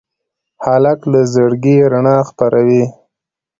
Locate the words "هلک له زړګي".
0.65-1.77